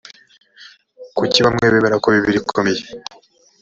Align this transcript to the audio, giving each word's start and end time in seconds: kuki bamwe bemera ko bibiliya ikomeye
kuki 1.17 1.39
bamwe 1.45 1.65
bemera 1.71 1.95
ko 2.03 2.07
bibiliya 2.13 2.41
ikomeye 2.41 2.81